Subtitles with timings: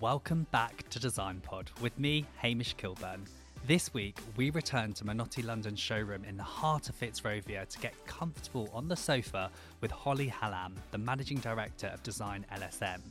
[0.00, 3.22] Welcome back to Design Pod with me, Hamish Kilburn.
[3.66, 8.06] This week, we return to Minotti London showroom in the heart of Fitzrovia to get
[8.06, 9.50] comfortable on the sofa
[9.82, 13.02] with Holly Hallam, the Managing Director of Design LSM.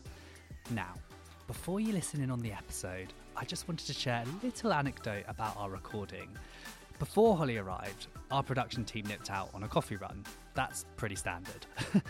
[0.72, 0.96] Now,
[1.46, 5.26] before you listen in on the episode, I just wanted to share a little anecdote
[5.28, 6.30] about our recording.
[6.98, 10.26] Before Holly arrived, our production team nipped out on a coffee run.
[10.56, 11.68] That's pretty standard.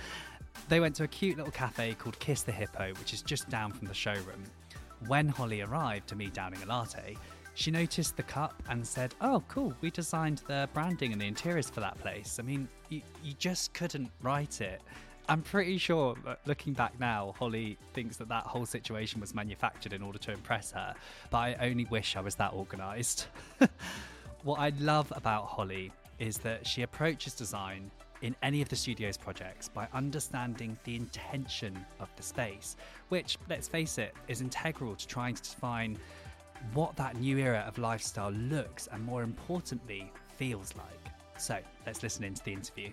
[0.69, 3.73] they went to a cute little cafe called Kiss the Hippo, which is just down
[3.73, 4.45] from the showroom.
[5.07, 7.15] When Holly arrived to me downing a latte,
[7.53, 11.69] she noticed the cup and said, Oh, cool, we designed the branding and the interiors
[11.69, 12.37] for that place.
[12.39, 14.81] I mean, you, you just couldn't write it.
[15.27, 20.01] I'm pretty sure, looking back now, Holly thinks that that whole situation was manufactured in
[20.01, 20.95] order to impress her,
[21.29, 23.27] but I only wish I was that organised.
[24.43, 29.17] what I love about Holly is that she approaches design in any of the studio's
[29.17, 32.75] projects by understanding the intention of the space,
[33.09, 35.97] which, let's face it, is integral to trying to define
[36.73, 41.13] what that new era of lifestyle looks and, more importantly, feels like.
[41.37, 42.89] So let's listen into the interview.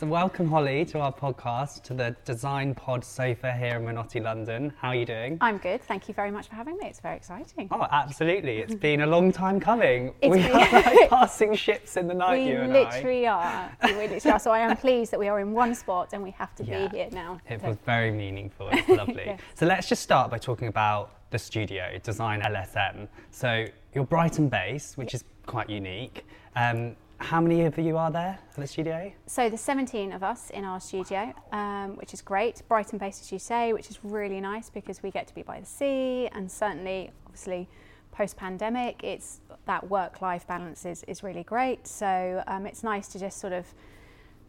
[0.00, 4.72] So, welcome, Holly, to our podcast, to the Design Pod sofa here in Minotti, London.
[4.78, 5.36] How are you doing?
[5.42, 5.82] I'm good.
[5.82, 6.86] Thank you very much for having me.
[6.86, 7.68] It's very exciting.
[7.70, 8.60] Oh, absolutely.
[8.60, 10.14] It's been a long time coming.
[10.22, 10.52] It's we been...
[10.52, 13.66] are like passing ships in the night, we you and literally I.
[13.82, 13.88] Are.
[13.88, 14.38] We literally are.
[14.38, 16.88] So, I am pleased that we are in one spot and we have to yeah.
[16.88, 17.38] be here now.
[17.50, 18.70] It was very meaningful.
[18.72, 19.24] It's lovely.
[19.26, 19.36] yeah.
[19.54, 23.06] So, let's just start by talking about the studio, Design LSM.
[23.32, 26.24] So, you're Brighton based, which is quite unique.
[26.56, 29.12] Um, how many of you are there at the studio?
[29.26, 32.62] So there's 17 of us in our studio, um, which is great.
[32.66, 35.60] Brighton based, as you say, which is really nice because we get to be by
[35.60, 37.68] the sea and certainly, obviously,
[38.12, 41.86] post-pandemic, it's that work-life balance is, is really great.
[41.86, 43.66] So um, it's nice to just sort of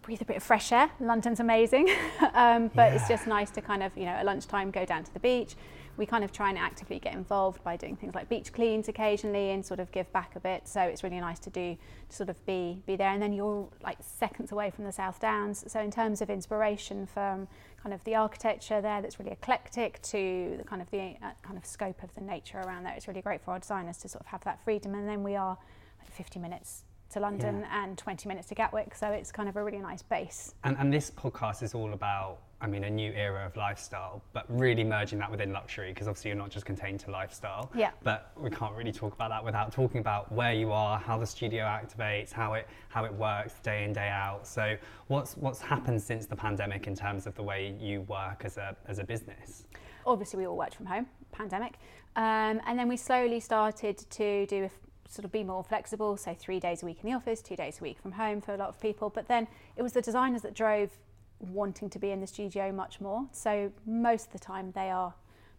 [0.02, 0.90] breathe a bit of fresh air.
[1.00, 1.90] London's amazing,
[2.34, 2.96] um, but yeah.
[2.96, 5.56] it's just nice to kind of, you know, at lunchtime go down to the beach,
[5.98, 9.52] we kind of try and actively get involved by doing things like beach cleans occasionally
[9.52, 10.68] and sort of give back a bit.
[10.68, 11.78] So it's really nice to do
[12.10, 13.10] to sort of be be there.
[13.10, 15.64] And then you're like seconds away from the South Downs.
[15.68, 17.48] So in terms of inspiration from
[17.82, 21.58] kind of the architecture there, that's really eclectic, to the kind of the uh, kind
[21.58, 24.22] of scope of the nature around there, it's really great for our designers to sort
[24.22, 24.94] of have that freedom.
[24.94, 25.58] And then we are
[26.00, 27.84] like 50 minutes to London yeah.
[27.84, 28.96] and 20 minutes to Gatwick.
[28.96, 30.54] So it's kind of a really nice base.
[30.64, 34.46] And, and this podcast is all about I mean, a new era of lifestyle, but
[34.48, 37.72] really merging that within luxury because obviously you're not just contained to lifestyle.
[37.76, 37.92] Yeah.
[38.04, 41.26] But we can't really talk about that without talking about where you are, how the
[41.26, 44.46] studio activates, how it how it works day in day out.
[44.46, 44.78] So
[45.08, 48.76] what's what's happened since the pandemic in terms of the way you work as a
[48.88, 49.66] as a business?
[50.06, 51.74] Obviously, we all worked from home, pandemic,
[52.16, 54.70] um, and then we slowly started to do a
[55.12, 56.16] sort of be more flexible.
[56.16, 58.54] So three days a week in the office, two days a week from home for
[58.54, 59.10] a lot of people.
[59.10, 60.92] But then it was the designers that drove
[61.42, 63.28] wanting to be in the studio much more.
[63.32, 65.14] So most of the time they are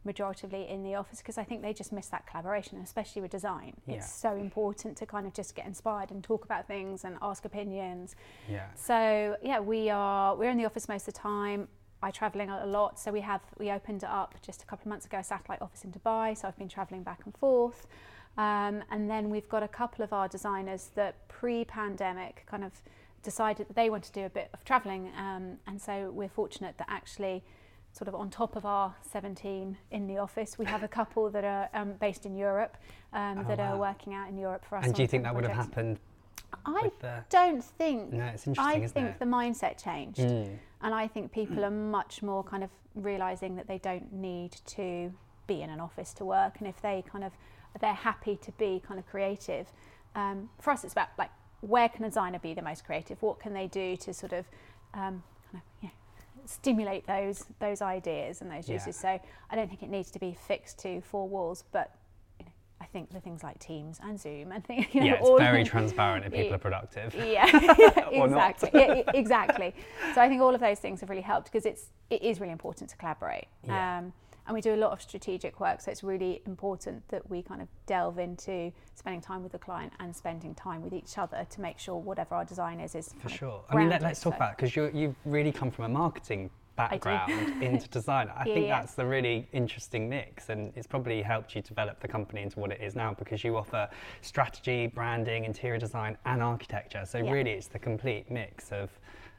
[0.06, 3.74] majoritively in the office because I think they just miss that collaboration, especially with design.
[3.86, 3.96] Yeah.
[3.96, 7.44] It's so important to kind of just get inspired and talk about things and ask
[7.44, 8.16] opinions.
[8.50, 8.66] Yeah.
[8.74, 11.68] So yeah, we are we're in the office most of the time.
[12.04, 15.06] I travelling a lot, so we have we opened up just a couple of months
[15.06, 16.36] ago a satellite office in Dubai.
[16.36, 17.86] So I've been travelling back and forth,
[18.36, 22.72] um, and then we've got a couple of our designers that pre-pandemic kind of
[23.22, 26.78] decided that they want to do a bit of travelling, um, and so we're fortunate
[26.78, 27.42] that actually,
[27.92, 31.44] sort of on top of our 17 in the office, we have a couple that
[31.44, 32.76] are um, based in Europe
[33.12, 33.74] um, oh, that wow.
[33.74, 34.84] are working out in Europe for us.
[34.84, 35.48] And do you think that projects.
[35.48, 35.98] would have happened?
[36.66, 36.90] I
[37.30, 38.12] don't think.
[38.12, 38.84] No, it's interesting.
[38.84, 39.18] I think it?
[39.18, 40.56] the mindset changed, mm.
[40.82, 45.12] and I think people are much more kind of realizing that they don't need to
[45.46, 47.32] be in an office to work, and if they kind of
[47.80, 49.66] they're happy to be kind of creative.
[50.14, 51.30] Um, for us, it's about like
[51.62, 53.22] where can a designer be the most creative?
[53.22, 54.44] What can they do to sort of
[54.94, 55.90] um, kind of
[56.44, 59.00] stimulate those those ideas and those uses?
[59.02, 59.18] Yeah.
[59.18, 61.94] So I don't think it needs to be fixed to four walls, but
[62.80, 64.86] I think the things like Teams and Zoom and things.
[64.92, 67.14] You know, yeah, it's very transparent if people are productive.
[67.14, 67.46] Yeah,
[68.10, 69.74] exactly, yeah, exactly.
[70.14, 72.52] So I think all of those things have really helped because it's it is really
[72.52, 73.46] important to collaborate.
[73.64, 73.98] Yeah.
[73.98, 74.12] Um,
[74.46, 77.62] and we do a lot of strategic work so it's really important that we kind
[77.62, 81.60] of delve into spending time with the client and spending time with each other to
[81.60, 84.36] make sure whatever our design is is for sure i mean let, us talk so.
[84.36, 87.30] about because you've really come from a marketing background
[87.62, 88.80] into design i yeah, think yeah.
[88.80, 92.72] that's the really interesting mix and it's probably helped you develop the company into what
[92.72, 93.88] it is now because you offer
[94.22, 97.30] strategy branding interior design and architecture so yeah.
[97.30, 98.90] really it's the complete mix of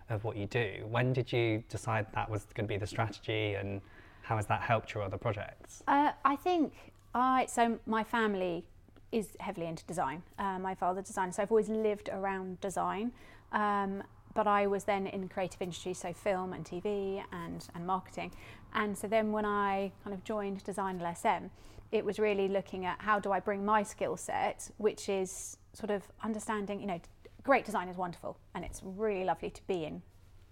[0.09, 3.55] of what you do when did you decide that was going to be the strategy
[3.55, 3.81] and
[4.23, 5.83] how has that helped your other projects?
[5.87, 6.73] Uh, I think
[7.13, 8.65] I so my family
[9.11, 10.23] is heavily into design.
[10.39, 13.11] Uh, my father designed, so I've always lived around design.
[13.51, 14.01] Um,
[14.33, 18.31] but I was then in creative industry, so film and TV and, and marketing.
[18.73, 21.51] And so then when I kind of joined Design LSM,
[21.91, 25.91] it was really looking at how do I bring my skill set, which is sort
[25.91, 26.99] of understanding, you know,
[27.43, 30.01] great design is wonderful and it's really lovely to be in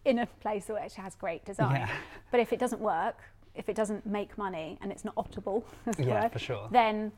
[0.04, 1.76] in a place that actually has great design.
[1.76, 1.90] Yeah.
[2.32, 3.18] But if it doesn't work,
[3.56, 5.66] if it doesn't make money and it's not optable,
[5.98, 6.68] yeah, for sure.
[6.72, 7.12] then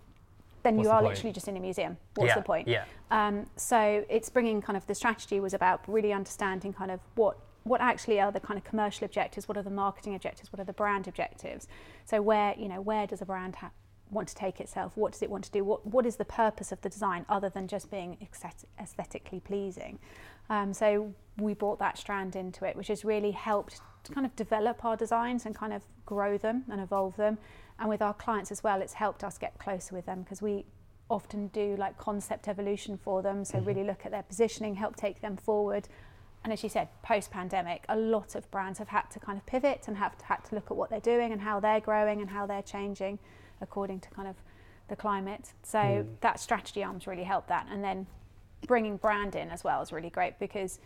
[0.64, 1.98] then What's you are the literally just in a museum.
[2.16, 2.68] What's yeah, the point?
[2.68, 2.86] Yeah.
[3.12, 7.38] Um, so it's bringing kind of the strategy was about really understanding kind of what
[7.64, 10.66] what actually are the kind of commercial objectives, what are the marketing objectives, what are
[10.66, 11.68] the brand objectives.
[12.06, 13.72] So where you know where does a brand ha-
[14.10, 14.96] want to take itself?
[14.96, 15.64] What does it want to do?
[15.64, 18.18] What what is the purpose of the design other than just being
[18.80, 20.00] aesthetically pleasing?
[20.50, 24.84] Um, so we brought that strand into it, which has really helped kind of develop
[24.84, 27.38] our designs and kind of grow them and evolve them.
[27.80, 30.66] And with our clients as well, it's helped us get closer with them because we
[31.10, 33.46] often do like concept evolution for them.
[33.46, 33.68] So mm-hmm.
[33.68, 35.88] really look at their positioning, help take them forward.
[36.44, 39.46] And as you said, post pandemic, a lot of brands have had to kind of
[39.46, 42.20] pivot and have to, had to look at what they're doing and how they're growing
[42.20, 43.20] and how they're changing
[43.62, 44.36] according to kind of
[44.90, 45.54] the climate.
[45.64, 46.08] So mm.
[46.20, 47.68] that strategy arms really helped that.
[47.72, 48.08] And then
[48.68, 50.80] bringing brand in as well is really great because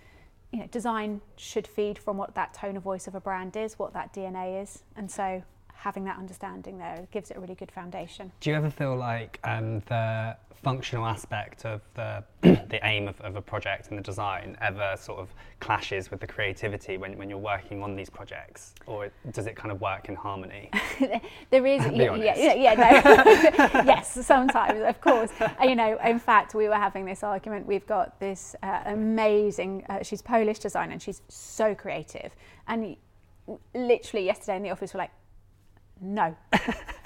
[0.52, 3.78] you know design should feed from what that tone of voice of a brand is,
[3.78, 5.44] what that DNA is, and so
[5.78, 8.32] having that understanding there gives it a really good foundation.
[8.40, 13.36] Do you ever feel like um, the functional aspect of the the aim of, of,
[13.36, 15.30] a project and the design ever sort of
[15.60, 19.72] clashes with the creativity when, when you're working on these projects, or does it kind
[19.72, 20.70] of work in harmony?
[21.50, 25.32] there is, yeah, yeah, yeah, no, yes, sometimes, of course.
[25.62, 27.66] You know, in fact, we were having this argument.
[27.66, 29.86] We've got this uh, amazing.
[29.88, 32.36] Uh, she's Polish designer and she's so creative,
[32.68, 32.98] and
[33.74, 35.12] literally yesterday in the office we're like
[36.02, 36.36] no,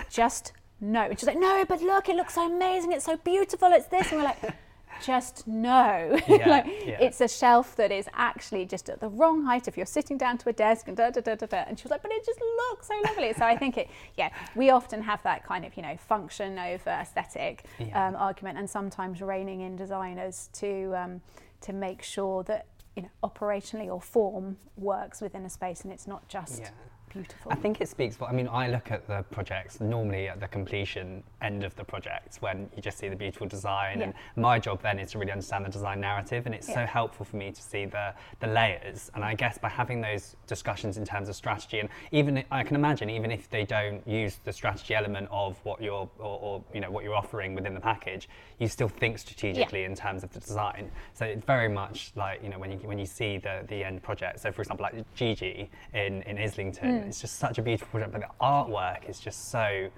[0.09, 1.01] just no.
[1.03, 2.91] And she's like, no, but look, it looks so amazing.
[2.91, 3.69] It's so beautiful.
[3.71, 4.11] It's this.
[4.11, 4.55] And we're like,
[5.05, 6.19] just no.
[6.27, 6.97] Yeah, like, yeah.
[6.99, 10.37] It's a shelf that is actually just at the wrong height if you're sitting down
[10.39, 11.63] to a desk and da da da da da.
[11.67, 12.39] And she was like, but it just
[12.69, 13.33] looks so lovely.
[13.33, 16.89] so I think it, yeah, we often have that kind of, you know, function over
[16.89, 18.07] aesthetic yeah.
[18.07, 21.21] um, argument and sometimes reining in designers to, um,
[21.61, 22.65] to make sure that,
[22.95, 26.63] you know, operationally or form works within a space and it's not just
[27.13, 27.51] beautiful.
[27.51, 30.47] I think it speaks for, I mean, I look at the projects normally at the
[30.47, 33.99] completion end of the project when you just see the beautiful design.
[33.99, 34.05] Yeah.
[34.05, 36.45] And my job then is to really understand the design narrative.
[36.45, 36.75] And it's yeah.
[36.75, 39.11] so helpful for me to see the, the layers.
[39.15, 42.75] And I guess by having those discussions in terms of strategy, and even I can
[42.75, 46.79] imagine, even if they don't use the strategy element of what you're, or, or you
[46.79, 48.29] know, what you're offering within the package,
[48.59, 49.87] you still think strategically yeah.
[49.87, 50.91] in terms of the design.
[51.13, 54.01] So it's very much like, you know, when you, when you see the, the end
[54.03, 54.39] project.
[54.39, 57.00] So for example, like JiJi in, in Islington, mm.
[57.07, 59.89] It's just such a beautiful project, but the artwork is just so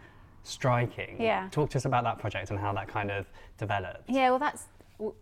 [0.44, 1.22] striking.
[1.22, 1.48] Yeah.
[1.52, 3.26] Talk to us about that project and how that kind of
[3.58, 4.10] developed.
[4.10, 4.66] Yeah, well, that's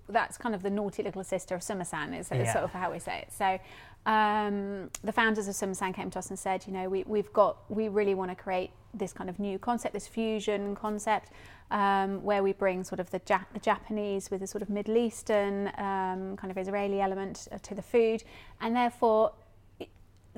[0.10, 2.52] that's kind of the naughty little sister of Sumosan, is, yeah.
[2.54, 3.34] sort of how we say it.
[3.34, 3.58] So
[4.06, 7.58] um, the founders of Sumosan came to us and said, you know, we, we've got,
[7.70, 11.32] we really want to create this kind of new concept, this fusion concept,
[11.72, 14.98] um, where we bring sort of the, ja- the Japanese with a sort of Middle
[14.98, 18.24] Eastern um, kind of Israeli element to the food,
[18.60, 19.32] and therefore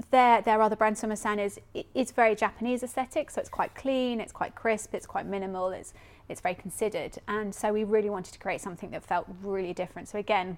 [0.10, 1.60] their their other brand Sumosan is
[1.94, 5.94] it's very Japanese aesthetic, so it's quite clean, it's quite crisp, it's quite minimal, it's
[6.30, 10.08] it's very considered, and so we really wanted to create something that felt really different.
[10.08, 10.58] So again,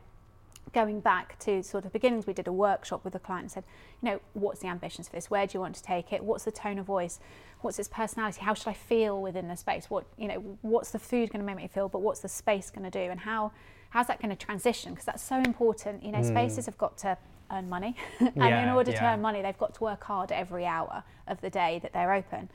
[0.74, 3.64] going back to sort of beginnings, we did a workshop with the client and said,
[4.02, 5.30] you know, what's the ambitions for this?
[5.30, 6.24] Where do you want to take it?
[6.24, 7.20] What's the tone of voice?
[7.62, 8.42] What's its personality?
[8.42, 9.90] How should I feel within the space?
[9.90, 11.90] What you know, what's the food going to make me feel?
[11.90, 13.12] But what's the space going to do?
[13.12, 13.52] And how
[13.90, 14.92] how's that going to transition?
[14.92, 16.04] Because that's so important.
[16.04, 16.28] You know, mm.
[16.28, 17.18] spaces have got to
[17.52, 17.96] earn money.
[18.20, 19.00] and yeah, in order yeah.
[19.00, 22.14] to earn money, they've got to work hard every hour of the day that they're
[22.14, 22.50] open.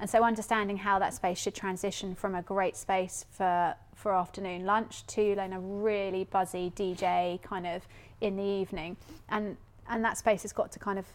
[0.00, 4.64] And so understanding how that space should transition from a great space for, for afternoon
[4.64, 7.86] lunch to then a really buzzy DJ kind of
[8.20, 8.96] in the evening.
[9.28, 9.56] And,
[9.88, 11.06] and that space has got to kind of,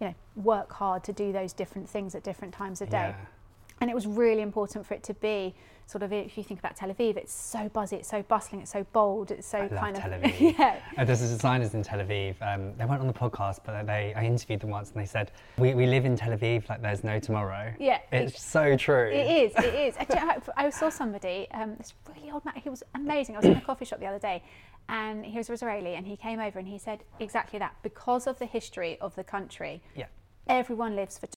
[0.00, 2.96] you know, work hard to do those different things at different times of day.
[2.96, 3.16] Yeah.
[3.80, 5.54] And it was really important for it to be
[5.88, 8.70] sort of if you think about Tel Aviv, it's so buzzy, it's so bustling, it's
[8.70, 10.58] so bold, it's so I kind of Tel Aviv.
[10.58, 10.80] yeah.
[10.98, 12.34] Uh, there's designers in Tel Aviv.
[12.42, 15.32] Um, they weren't on the podcast, but they I interviewed them once and they said
[15.56, 17.72] we, we live in Tel Aviv like there's no tomorrow.
[17.78, 19.10] Yeah, it's it, so true.
[19.10, 19.64] It is.
[19.64, 19.94] It is.
[19.98, 22.54] I, I saw somebody, um, this really old man.
[22.56, 23.36] He was amazing.
[23.36, 24.42] I was in a coffee shop the other day.
[24.90, 27.76] And he was Israeli, and he came over and he said exactly that.
[27.82, 30.06] Because of the history of the country, yeah.
[30.48, 31.28] everyone lives for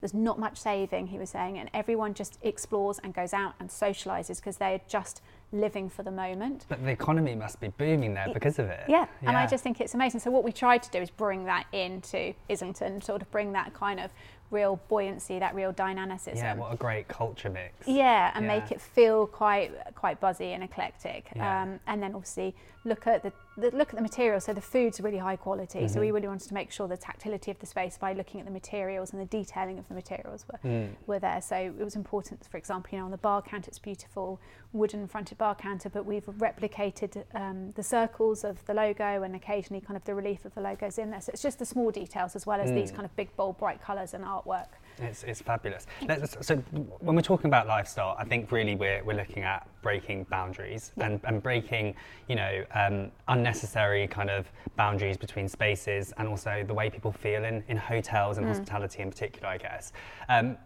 [0.00, 3.70] there's not much saving, he was saying, and everyone just explores and goes out and
[3.70, 5.22] socialises because they're just
[5.52, 6.66] living for the moment.
[6.68, 8.84] But the economy must be booming there because of it.
[8.88, 9.06] Yeah.
[9.22, 9.28] yeah.
[9.28, 10.20] and I just think it's amazing.
[10.20, 13.72] So what we tried to do is bring that into Islington, sort of bring that
[13.72, 14.10] kind of
[14.50, 16.38] real buoyancy, that real dynamicism.
[16.38, 17.86] Yeah, what a great culture mix.
[17.86, 18.58] Yeah, and yeah.
[18.58, 21.28] make it feel quite quite buzzy and eclectic.
[21.34, 21.62] Yeah.
[21.62, 22.54] Um, and then obviously
[22.86, 24.44] look at the, the, look at the materials.
[24.44, 25.80] So the food's really high quality.
[25.80, 25.88] Mm-hmm.
[25.88, 26.14] So we mm-hmm.
[26.14, 29.12] really wanted to make sure the tactility of the space by looking at the materials
[29.12, 30.88] and the detailing of the materials were mm.
[31.06, 31.40] were there.
[31.42, 34.40] So it was important, for example, you know, on the bar counter, it's beautiful
[34.72, 39.80] wooden fronted bar counter, but we've replicated um, the circles of the logo and occasionally
[39.80, 41.20] kind of the relief of the logos in there.
[41.20, 42.74] So it's just the small details as well as mm.
[42.74, 44.66] these kind of big, bold, bright colours and artwork.
[44.98, 45.86] It's, it's fabulous.
[46.08, 50.24] Let's, so when we're talking about lifestyle, I think really we're, we're looking at breaking
[50.30, 51.94] boundaries and, and breaking,
[52.28, 57.44] you know, um, unnecessary kind of boundaries between spaces and also the way people feel
[57.44, 58.50] in, in hotels and mm.
[58.50, 59.92] hospitality in particular, I guess.
[60.28, 60.56] Um,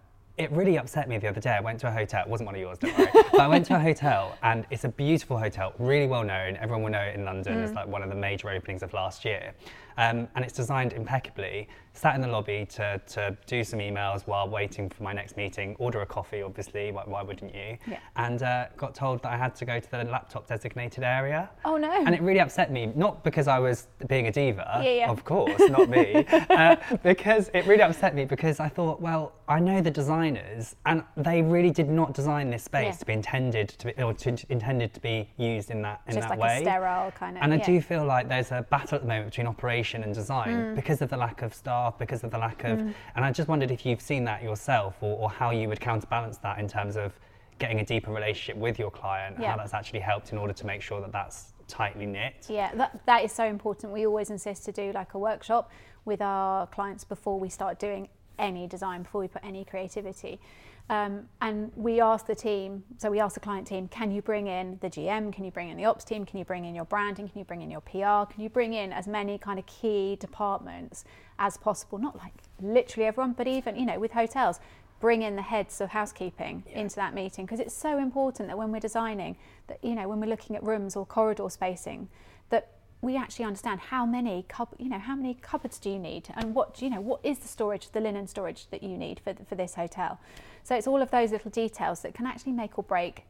[0.41, 1.51] it really upset me the other day.
[1.51, 2.23] I went to a hotel.
[2.25, 3.11] It wasn't one of yours, don't worry.
[3.13, 6.57] but I went to a hotel, and it's a beautiful hotel, really well known.
[6.57, 7.59] Everyone will know it in London.
[7.59, 7.65] Mm.
[7.65, 9.53] It's like one of the major openings of last year,
[9.99, 14.49] um, and it's designed impeccably sat in the lobby to, to do some emails while
[14.49, 17.77] waiting for my next meeting, order a coffee, obviously, why, why wouldn't you?
[17.87, 17.99] Yeah.
[18.17, 21.51] And uh, got told that I had to go to the laptop designated area.
[21.65, 21.91] Oh no.
[21.93, 25.11] And it really upset me, not because I was being a diva, yeah, yeah.
[25.11, 29.59] of course, not me, uh, because it really upset me because I thought, well, I
[29.59, 32.93] know the designers and they really did not design this space yeah.
[32.93, 36.29] to be intended to be, or to, intended to be used in that, in Just
[36.29, 36.59] that like way.
[36.59, 37.43] a sterile kind of.
[37.43, 40.55] And I do feel like there's a battle at the moment between operation and design
[40.55, 40.77] mm.
[40.77, 42.79] because of the lack of staff staff because of the lack of.
[42.79, 42.95] Mm.
[43.17, 46.39] And I just wondered if you've seen that yourself or, or, how you would counterbalance
[46.39, 47.13] that in terms of
[47.59, 49.51] getting a deeper relationship with your client, yeah.
[49.51, 52.47] how that's actually helped in order to make sure that that's tightly knit.
[52.49, 53.93] Yeah, that, that is so important.
[53.93, 55.71] We always insist to do like a workshop
[56.05, 58.09] with our clients before we start doing
[58.39, 60.41] any design, before we put any creativity.
[60.91, 64.49] Um, and we ask the team, so we ask the client team, can you bring
[64.49, 65.33] in the GM?
[65.33, 66.27] Can you bring in the ops team?
[66.27, 67.29] Can you bring in your branding?
[67.29, 68.31] Can you bring in your PR?
[68.31, 71.05] Can you bring in as many kind of key departments
[71.39, 71.99] as possible?
[71.99, 74.59] Not like literally everyone, but even, you know, with hotels,
[74.99, 76.81] bring in the heads of housekeeping yeah.
[76.81, 79.37] into that meeting because it's so important that when we're designing,
[79.69, 82.09] that, you know, when we're looking at rooms or corridor spacing,
[82.49, 86.29] that we actually understand how many cub- you know how many cupboards do you need
[86.37, 89.35] and what you know what is the storage the linen storage that you need for,
[89.49, 90.19] for this hotel
[90.63, 93.25] so it's all of those little details that can actually make or break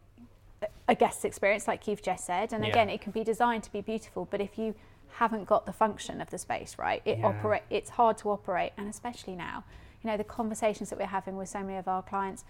[0.89, 2.53] a guest experience, like you've just said.
[2.53, 4.75] And again, it can be designed to be beautiful, but if you
[5.15, 7.27] haven't got the function of the space right, it yeah.
[7.27, 7.63] operate.
[7.71, 9.65] It's hard to operate, and especially now,
[10.03, 12.45] you know, the conversations that we're having with so many of our clients.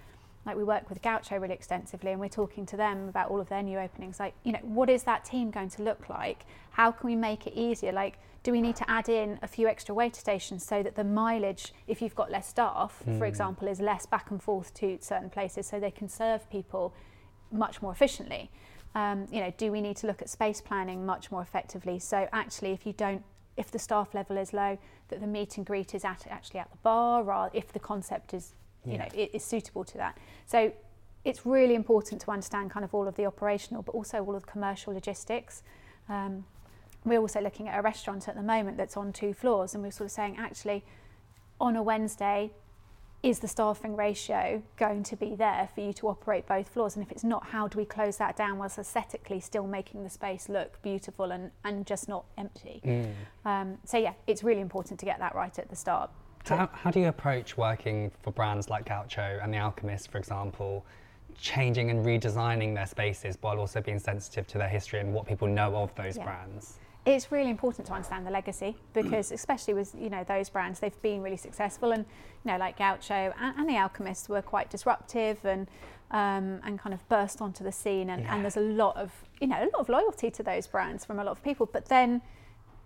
[0.47, 3.49] Like we work with Gaucho really extensively, and we're talking to them about all of
[3.49, 4.19] their new openings.
[4.19, 6.47] Like, you know, what is that team going to look like?
[6.71, 7.93] How can we make it easier?
[7.93, 11.05] Like, do we need to add in a few extra waiter stations so that the
[11.05, 13.19] mileage, if you've got less staff, mm.
[13.19, 16.95] for example, is less back and forth to certain places so they can serve people
[17.53, 18.51] much more efficiently?
[18.95, 21.99] Um, you know, do we need to look at space planning much more effectively?
[21.99, 23.23] So actually, if you don't,
[23.57, 24.79] if the staff level is low,
[25.09, 28.33] that the meet and greet is at, actually at the bar, or if the concept
[28.33, 28.99] is, you yeah.
[28.99, 30.19] know, it is suitable to that.
[30.47, 30.73] So
[31.25, 34.43] it's really important to understand kind of all of the operational, but also all of
[34.43, 35.63] the commercial logistics.
[36.09, 36.45] Um,
[37.05, 39.91] we're also looking at a restaurant at the moment that's on two floors, and we're
[39.91, 40.85] sort of saying, actually,
[41.61, 42.51] on a Wednesday,
[43.23, 46.97] is the staffing ratio going to be there for you to operate both floors?
[46.97, 50.11] And if it's not, how do we close that down whilst aesthetically still making the
[50.11, 52.81] space look beautiful and, and just not empty?
[52.83, 53.13] Mm.
[53.45, 56.11] Um, so, yeah, it's really important to get that right at the start.
[56.45, 60.85] How, how do you approach working for brands like Gaucho and The Alchemist, for example?
[61.41, 65.49] changing and redesigning their spaces while also being sensitive to their history and what people
[65.49, 66.25] know of those yeah.
[66.25, 70.81] brands it's really important to understand the legacy because especially with you know those brands
[70.81, 72.05] they've been really successful and
[72.45, 75.69] you know like Gaucho and, and the Alchemists were quite disruptive and
[76.13, 78.35] um, and kind of burst onto the scene and, yeah.
[78.35, 81.19] and there's a lot of you know a lot of loyalty to those brands from
[81.21, 82.21] a lot of people but then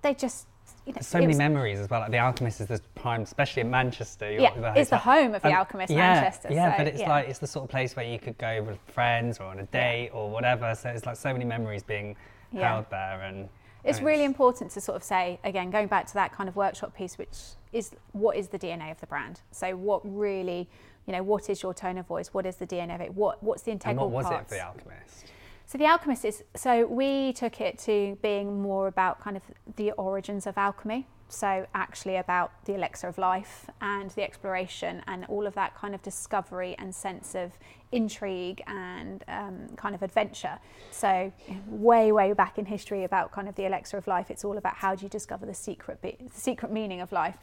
[0.02, 0.46] they just
[0.86, 2.00] you know, so many was, memories as well.
[2.00, 4.30] Like the Alchemist is the prime, especially in Manchester.
[4.30, 6.48] Yeah, the it's the home of the um, Alchemist, yeah, Manchester.
[6.52, 7.08] Yeah, so, but it's yeah.
[7.08, 9.64] like it's the sort of place where you could go with friends or on a
[9.66, 10.74] date or whatever.
[10.74, 12.16] So it's like so many memories being
[12.52, 12.68] yeah.
[12.68, 13.48] held there, and
[13.82, 16.94] it's really important to sort of say again, going back to that kind of workshop
[16.96, 17.36] piece, which
[17.72, 19.40] is what is the DNA of the brand.
[19.52, 20.68] So what really,
[21.06, 22.28] you know, what is your tone of voice?
[22.32, 23.14] What is the DNA of it?
[23.14, 24.52] What what's the integral and what was parts?
[24.52, 25.26] it for the Alchemist?
[25.66, 29.42] So the Alchemist is so we took it to being more about kind of
[29.76, 35.24] the origins of alchemy so actually about the elixir of life and the exploration and
[35.26, 37.52] all of that kind of discovery and sense of
[37.92, 40.58] intrigue and um, kind of adventure.
[40.90, 41.32] So
[41.66, 44.76] way, way back in history about kind of the elixir of life, it's all about
[44.76, 47.38] how do you discover the secret, be- the secret meaning of life,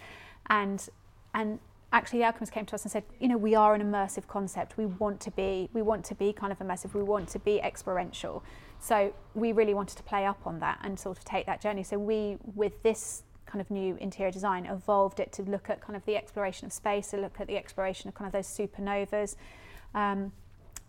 [0.47, 0.87] and
[1.33, 1.59] and
[1.93, 4.77] actually the alchemists came to us and said, you know, we are an immersive concept.
[4.77, 6.93] We want to be, we want to be kind of immersive.
[6.93, 8.43] We want to be experiential.
[8.79, 11.83] So we really wanted to play up on that and sort of take that journey.
[11.83, 15.97] So we, with this kind of new interior design, evolved it to look at kind
[15.97, 19.35] of the exploration of space, to look at the exploration of kind of those supernovas.
[19.93, 20.31] Um,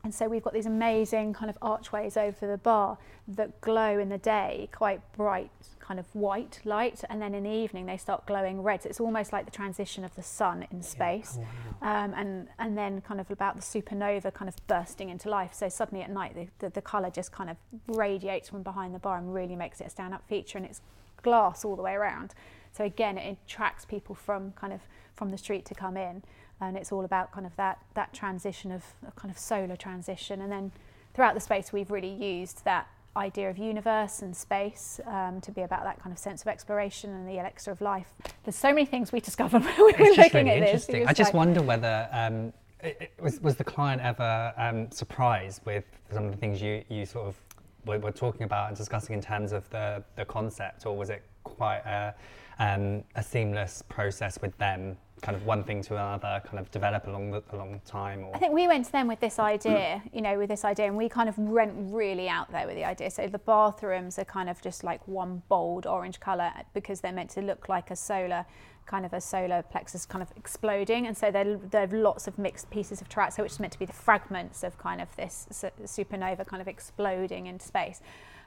[0.05, 4.09] and so we've got these amazing kind of archways over the bar that glow in
[4.09, 5.51] the day, quite bright,
[5.83, 8.83] kind of white light, and then in the evening they start glowing red.
[8.83, 11.47] So it's almost like the transition of the sun in space, yeah.
[11.83, 12.05] oh, wow.
[12.05, 15.53] um, and and then kind of about the supernova kind of bursting into life.
[15.53, 17.57] So suddenly at night the, the, the colour just kind of
[17.89, 20.81] radiates from behind the bar and really makes it a stand-up feature, and it's
[21.23, 22.35] glass all the way around.
[22.73, 24.81] So again, it attracts people from kind of
[25.15, 26.23] from the street to come in
[26.63, 28.85] and it's all about kind of that that transition of
[29.17, 30.73] kind of solar transition and then
[31.15, 35.63] throughout the space we've really used that idea of universe and space um, to be
[35.63, 38.13] about that kind of sense of exploration and the elixir of life.
[38.45, 40.89] There's so many things we discovered when we were looking really at this.
[41.07, 42.53] I just like, wonder whether um,
[42.83, 46.85] it, it was, was the client ever um, surprised with some of the things you,
[46.89, 47.37] you sort of
[47.85, 51.23] were, were, talking about and discussing in terms of the, the concept, or was it
[51.45, 52.15] quite a,
[52.59, 57.07] um, a seamless process with them kind of one thing to another kind of develop
[57.07, 60.21] along the along time or I think we went to them with this idea you
[60.21, 63.11] know with this idea and we kind of went really out there with the idea.
[63.11, 67.31] So the bathrooms are kind of just like one bold orange color because they're meant
[67.31, 68.45] to look like a solar
[68.85, 71.07] kind of a solar plexus kind of exploding.
[71.07, 73.79] And so there, there are lots of mixed pieces of terrazzo which is meant to
[73.79, 75.47] be the fragments of kind of this
[75.85, 78.01] supernova kind of exploding into space.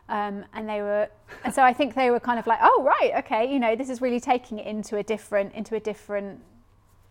[0.07, 1.09] Um, and they were,
[1.43, 3.89] and so I think they were kind of like, oh right, okay, you know, this
[3.89, 6.41] is really taking it into a different, into a different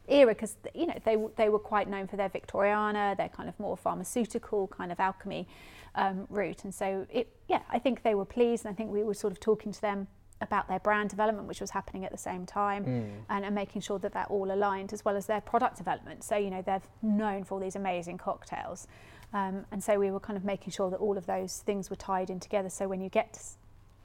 [0.08, 3.58] era because you know they they were quite known for their Victoriana, their kind of
[3.58, 5.48] more pharmaceutical kind of alchemy
[5.94, 9.02] um, route, and so it yeah I think they were pleased, and I think we
[9.02, 10.06] were sort of talking to them
[10.40, 13.10] about their brand development, which was happening at the same time, mm.
[13.30, 16.22] and, and, making sure that that all aligned, as well as their product development.
[16.24, 18.86] So you know they're known for all these amazing cocktails,
[19.32, 21.96] um, and so we were kind of making sure that all of those things were
[21.96, 22.68] tied in together.
[22.68, 23.40] So when you get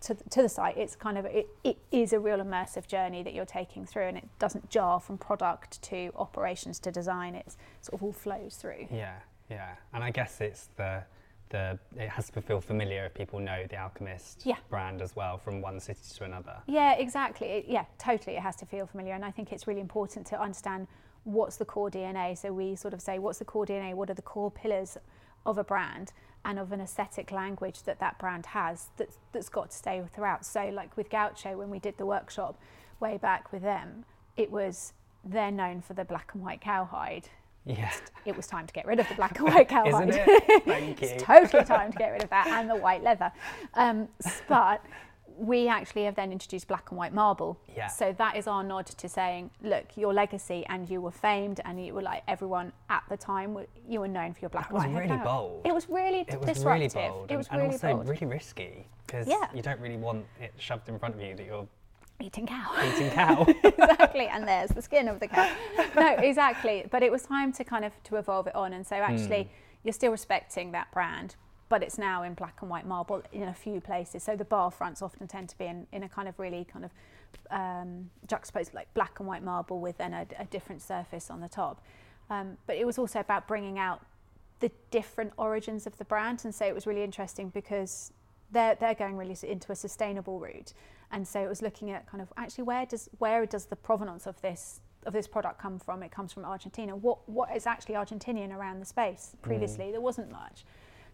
[0.01, 3.33] to to, the site, it's kind of it, it is a real immersive journey that
[3.33, 7.35] you're taking through, and it doesn't jar from product to operations to design.
[7.35, 8.87] It sort of all flows through.
[8.91, 9.15] Yeah,
[9.49, 11.03] yeah, and I guess it's the
[11.49, 14.57] the it has to feel familiar if people know the Alchemist yeah.
[14.69, 16.57] brand as well from one city to another.
[16.67, 17.47] Yeah, exactly.
[17.47, 18.35] It, yeah, totally.
[18.35, 20.87] It has to feel familiar, and I think it's really important to understand
[21.23, 22.37] what's the core DNA.
[22.37, 23.93] So we sort of say, what's the core DNA?
[23.93, 24.97] What are the core pillars
[25.45, 26.13] of a brand?
[26.45, 30.45] And of an aesthetic language that that brand has that's, that's got to stay throughout.
[30.45, 32.57] So, like with Gaucho, when we did the workshop
[32.99, 34.05] way back with them,
[34.37, 37.27] it was they're known for the black and white cowhide.
[37.65, 37.91] Yeah.
[38.25, 40.09] It was time to get rid of the black and white cowhide.
[40.09, 40.63] Isn't it?
[40.65, 41.07] Thank you.
[41.07, 43.31] it's totally time to get rid of that and the white leather.
[43.73, 44.07] Um,
[44.47, 44.83] but
[45.39, 47.59] we actually have then introduced black and white marble.
[47.75, 47.87] Yeah.
[47.87, 51.83] So that is our nod to saying, look, your legacy and you were famed and
[51.83, 54.93] you were like everyone at the time, you were known for your black that and
[54.93, 55.05] white.
[55.05, 55.61] It was really bold.
[55.65, 56.95] It was really it was disruptive.
[56.95, 58.09] Really bold it was and, really and also bold.
[58.09, 59.47] really risky because yeah.
[59.55, 61.67] you don't really want it shoved in front of you that you're
[62.21, 62.71] eating cow.
[62.85, 63.45] Eating cow.
[63.63, 65.49] exactly, and there's the skin of the cow.
[65.95, 66.85] No, exactly.
[66.91, 69.49] But it was time to kind of to evolve it on, and so actually, mm.
[69.83, 71.35] you're still respecting that brand,
[71.69, 74.23] but it's now in black and white marble in a few places.
[74.23, 76.83] So the bar fronts often tend to be in, in a kind of really kind
[76.83, 76.91] of
[77.51, 81.49] um, juxtaposed like black and white marble with then a, a different surface on the
[81.49, 81.83] top.
[82.29, 84.01] Um, but it was also about bringing out
[84.59, 88.11] the different origins of the brand, and so it was really interesting because
[88.51, 90.73] they're they're going really into a sustainable route,
[91.11, 94.27] and so it was looking at kind of actually where does where does the provenance
[94.27, 96.03] of this of this product come from?
[96.03, 96.95] It comes from Argentina.
[96.95, 99.35] What what is actually Argentinian around the space?
[99.41, 99.91] Previously, mm.
[99.91, 100.65] there wasn't much.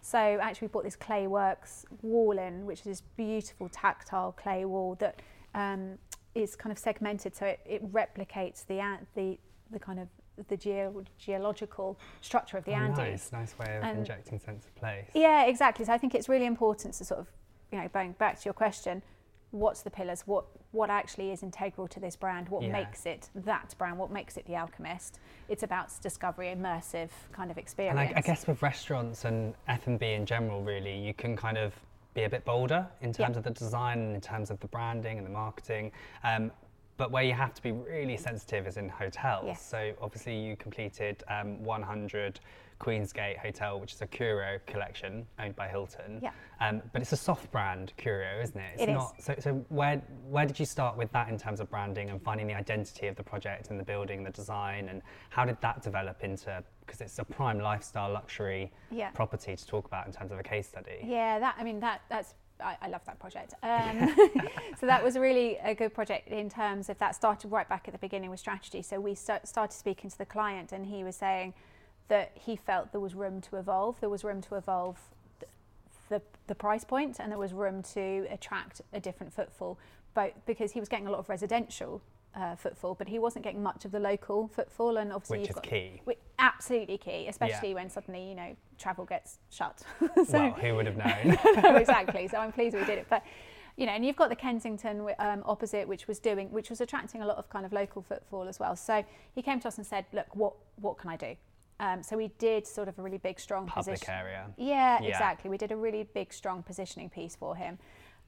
[0.06, 4.94] So actually we bought this Clayworks wall in, which is this beautiful tactile clay wall
[5.00, 5.24] that
[5.56, 5.98] um,
[6.36, 9.40] is kind of segmented, so it, it replicates the the
[9.72, 10.08] the kind of
[10.48, 12.98] the geo- geological structure of the oh, Andes.
[13.00, 15.10] Nice, nice way of injecting sense of place.
[15.16, 15.86] Yeah, exactly.
[15.86, 17.28] So I think it's really important to sort of,
[17.72, 19.02] you know, going back to your question,
[19.56, 20.24] what's the pillars?
[20.26, 22.50] What what actually is integral to this brand?
[22.50, 22.72] What yeah.
[22.74, 23.98] makes it that brand?
[23.98, 25.20] What makes it the Alchemist?
[25.48, 27.98] It's about discovery, immersive kind of experience.
[27.98, 31.38] And I, I guess with restaurants and F and B in general, really, you can
[31.38, 31.74] kind of
[32.14, 33.38] be a bit bolder in terms yeah.
[33.38, 35.92] of the design and in terms of the branding and the marketing.
[36.24, 36.52] Um,
[36.98, 39.44] but where you have to be really sensitive is in hotels.
[39.46, 39.66] Yes.
[39.66, 42.40] So obviously you completed um, 100
[42.80, 46.20] Queen's Gate Hotel, which is a curio collection owned by Hilton.
[46.22, 46.32] Yeah.
[46.60, 48.74] Um, but it's a soft brand curio, isn't it?
[48.74, 49.14] It's it not.
[49.18, 49.26] Is.
[49.26, 52.48] So, so where where did you start with that in terms of branding and finding
[52.48, 56.24] the identity of the project and the building, the design, and how did that develop
[56.24, 56.64] into?
[56.86, 59.10] Because it's a prime lifestyle luxury yeah.
[59.12, 61.00] property to talk about in terms of a case study.
[61.04, 63.54] Yeah, that I mean that that's I, I love that project.
[63.64, 64.16] Um,
[64.80, 67.94] so that was really a good project in terms of that started right back at
[67.94, 68.82] the beginning with strategy.
[68.82, 71.54] So we st- started speaking to the client, and he was saying
[72.08, 74.00] that he felt there was room to evolve.
[74.00, 74.98] There was room to evolve
[76.10, 79.78] the, the price point and there was room to attract a different footfall.
[80.14, 82.02] Both because he was getting a lot of residential
[82.36, 85.58] uh, footfall but he wasn't getting much of the local footfall and obviously which you've
[85.58, 86.02] is got, key.
[86.38, 87.76] Absolutely key especially Yeah.
[87.76, 89.82] when suddenly you know travel gets shut.
[90.26, 91.38] So well who would have known?
[91.64, 92.28] No, exactly.
[92.28, 93.08] So i'm pleased we did it.
[93.10, 93.24] But
[93.78, 97.22] you know and you've got the kensington um, opposite which was doing which was attracting
[97.22, 98.76] a lot of kind of local footfall as well.
[98.76, 101.36] So he came to us and said look what what can i do
[101.80, 105.10] um, so we did sort of a really big strong public position area yeah, Yeah.
[105.10, 105.50] exactly.
[105.50, 107.78] We did a really big, strong positioning piece for him.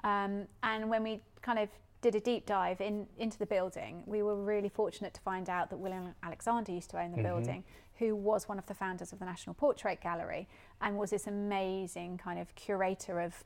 [0.03, 1.69] Um, and when we kind of
[2.01, 5.69] did a deep dive in, into the building, we were really fortunate to find out
[5.69, 7.23] that William Alexander used to own the Mhm.
[7.23, 7.63] building,
[7.95, 10.47] who was one of the founders of the National Portrait Gallery
[10.81, 13.43] and was this amazing kind of curator of,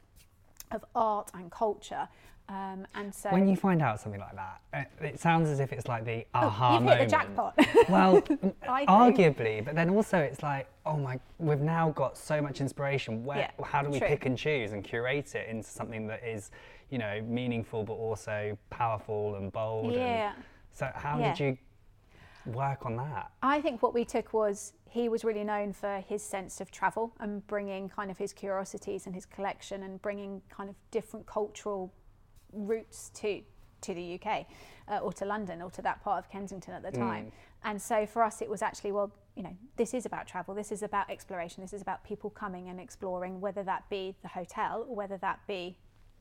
[0.72, 2.10] of art and culture.
[2.52, 5.72] Um, and so when you find out something like that it, it sounds as if
[5.72, 7.54] it's like the aha Oh, you've moment hit the jackpot.
[7.90, 8.22] well
[8.90, 13.38] arguably but then also it's like oh my we've now got so much inspiration where
[13.58, 14.08] Yeah, how do we true.
[14.08, 16.52] pick and choose and curate it into something that is
[16.90, 20.34] you know meaningful but also powerful and bold yeah.
[20.36, 21.34] and so how Yeah.
[21.34, 21.58] did you
[22.52, 26.22] work on that I think what we took was he was really known for his
[26.22, 30.70] sense of travel and bringing kind of his curiosities and his collection and bringing kind
[30.70, 31.94] of different cultural
[32.54, 33.42] routes to
[33.82, 34.46] to the UK
[34.88, 37.26] uh, or to London or to that part of Kensington at the time.
[37.26, 37.32] Mm.
[37.64, 40.54] And so for us, it was actually well, you know, this is about travel.
[40.54, 41.64] This is about exploration.
[41.64, 45.40] This is about people coming and exploring, whether that be the hotel or whether that
[45.48, 45.78] be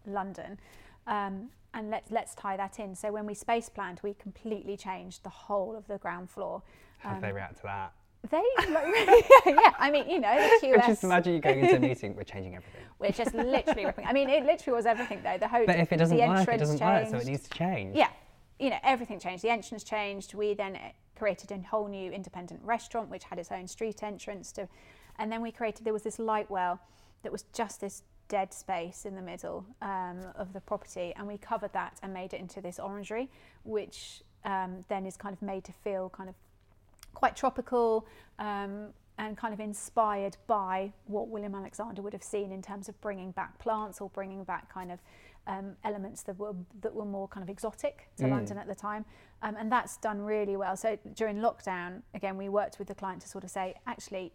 [0.06, 0.58] London.
[1.06, 2.94] Um, and let's let's tie that in.
[2.94, 6.62] So when we space planned, we completely changed the whole of the ground floor.
[6.98, 7.92] how did they Um, react to that
[8.28, 8.42] They,
[9.46, 10.86] yeah, I mean, you know, the QS.
[10.86, 14.04] just imagine you going into a meeting we're changing everything We're just literally ripping.
[14.04, 15.38] I mean, it literally was everything though.
[15.38, 17.12] The hotel, but if it doesn't the work it entrance doesn't changed.
[17.12, 18.08] work so it needs to change Yeah,
[18.58, 19.42] you know, everything changed.
[19.42, 20.34] The entrance changed.
[20.34, 24.52] We then uh, created a whole new independent restaurant, which had its own street entrance
[24.52, 24.68] to,
[25.18, 25.86] and then we created.
[25.86, 26.78] There was this light well
[27.22, 31.38] that was just this dead space in the middle um, of the property, and we
[31.38, 33.30] covered that and made it into this orangery,
[33.64, 36.34] which um, then is kind of made to feel kind of
[37.14, 38.06] quite tropical
[38.38, 42.98] um, and kind of inspired by what William Alexander would have seen in terms of
[43.00, 44.98] bringing back plants or bringing back kind of
[45.46, 48.30] um, elements that were that were more kind of exotic to Mm.
[48.30, 49.04] London at the time,
[49.42, 50.76] um, and that's done really well.
[50.76, 54.32] So during lockdown, again, we worked with the client to sort of say, actually,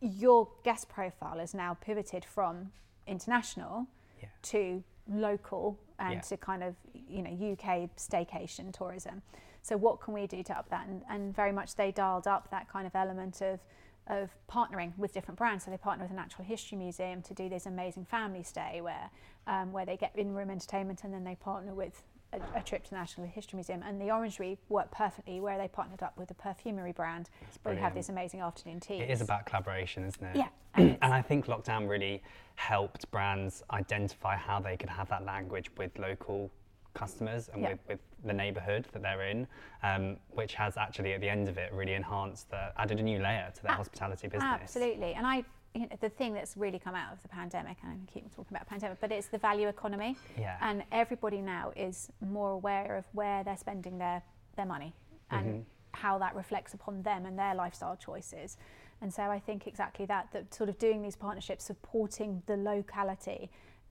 [0.00, 2.72] your guest profile is now pivoted from
[3.06, 3.86] international
[4.20, 4.28] Yeah.
[4.42, 6.20] to local and Yeah.
[6.20, 9.22] to kind of you know UK staycation tourism.
[9.68, 10.86] So what can we do to up that?
[10.88, 13.60] And, and very much they dialed up that kind of element of
[14.06, 15.66] of partnering with different brands.
[15.66, 19.10] So they partner with the Natural History Museum to do this amazing family stay where
[19.46, 22.02] um, where they get in room entertainment and then they partner with
[22.32, 23.82] a, a trip to the Natural History Museum.
[23.86, 27.28] And the Orangery worked perfectly where they partnered up with a perfumery brand
[27.62, 29.00] where we have this amazing afternoon tea.
[29.00, 30.36] It is about collaboration, isn't it?
[30.36, 30.48] Yeah.
[30.74, 32.22] and I think lockdown really
[32.54, 36.50] helped brands identify how they could have that language with local
[36.94, 37.72] customers and Yeah.
[37.72, 39.46] with, with the neighbourhood that they're in,
[39.82, 43.20] um, which has actually at the end of it really enhanced the added a new
[43.20, 44.42] layer to their Ab- hospitality business.
[44.60, 45.14] Absolutely.
[45.14, 48.12] And I, you know, the thing that's really come out of the pandemic, and I
[48.12, 50.16] keep talking about pandemic, but it's the value economy.
[50.38, 50.56] Yeah.
[50.60, 54.22] And everybody now is more aware of where they're spending their,
[54.56, 54.94] their money
[55.30, 55.64] and Mhm.
[55.92, 58.56] how that reflects upon them and their lifestyle choices.
[59.00, 63.48] And so I think exactly that, that sort of doing these partnerships, supporting the locality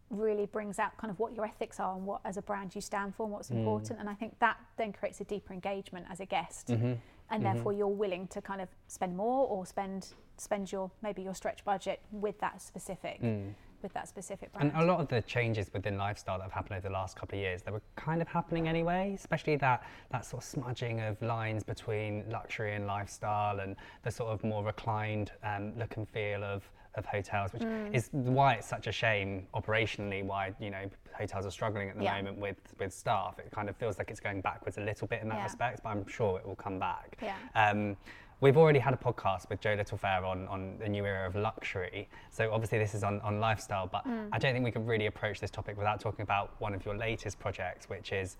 [0.09, 2.81] really brings out kind of what your ethics are and what as a brand you
[2.81, 3.57] stand for and what's Mm.
[3.57, 3.99] important.
[3.99, 6.97] And I think that then creates a deeper engagement as a guest Mhm.
[7.29, 11.33] and therefore you're willing to kind of spend more or spend spend your maybe your
[11.33, 13.55] stretch budget with that specific Mm.
[13.81, 14.71] with that specific brand.
[14.71, 17.37] And a lot of the changes within lifestyle that have happened over the last couple
[17.37, 21.21] of years, they were kind of happening anyway, especially that, that sort of smudging of
[21.21, 26.43] lines between luxury and lifestyle and the sort of more reclined um, look and feel
[26.43, 27.93] of, of hotels, which Mm.
[27.93, 32.03] is why it's such a shame operationally why, you know, hotels are struggling at the
[32.03, 32.15] Yeah.
[32.17, 33.39] moment with, with staff.
[33.39, 35.43] It kind of feels like it's going backwards a little bit in that Yeah.
[35.43, 37.17] respect, but I'm sure it will come back.
[37.21, 37.35] Yeah.
[37.55, 37.97] Um,
[38.39, 42.07] we've already had a podcast with Jo Littlefair on, on the new era of luxury.
[42.29, 44.29] So obviously this is on, on lifestyle, but Mm.
[44.31, 46.95] I don't think we can really approach this topic without talking about one of your
[46.95, 48.37] latest projects, which is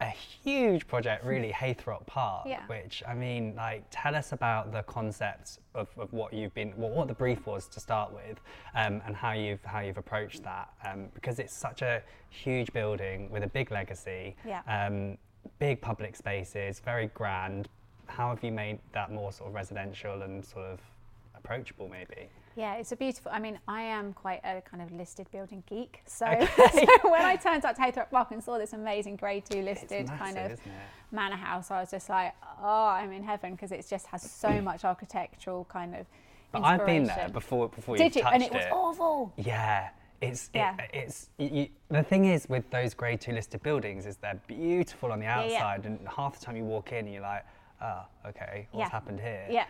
[0.00, 2.46] a huge project, really, Heythrop Park.
[2.46, 2.66] Yeah.
[2.66, 6.92] Which I mean, like, tell us about the concept of, of what you've been, what,
[6.92, 8.38] what the brief was to start with,
[8.74, 13.30] um, and how you've how you've approached that, um, because it's such a huge building
[13.30, 14.62] with a big legacy Yeah.
[14.66, 15.16] um,
[15.58, 17.68] big public spaces, very grand.
[18.06, 20.80] How have you made that more sort of residential and sort of
[21.36, 22.28] approachable, maybe.
[22.56, 23.30] Yeah, it's a beautiful.
[23.34, 26.00] I mean, I am quite a kind of listed building geek.
[26.06, 26.46] So, Okay.
[27.02, 29.92] so when I turned up to Heythrop Park and saw this amazing Grade Two listed
[29.92, 30.58] it's kind of
[31.12, 34.60] manor house, I was just like, oh, I'm in heaven because it just has so
[34.62, 36.06] much architectural kind of.
[36.50, 37.68] But I've been there before.
[37.68, 38.22] Before Did you you?
[38.22, 39.34] touched And it was awful.
[39.36, 39.90] Yeah,
[40.22, 40.76] it's Yeah.
[40.78, 45.12] It, it's you, the thing is with those grade two listed buildings is they're beautiful
[45.12, 45.40] on the yeah.
[45.40, 47.44] outside, and half the time you walk in, and you're like,
[47.82, 48.90] oh, okay, what's Yeah.
[48.90, 49.46] happened here?
[49.50, 49.66] Yeah.